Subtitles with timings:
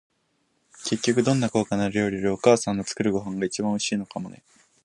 [0.85, 4.41] 結局、どんなに高価な料理より、お母さんの作るご飯が一番おいしいのかもね。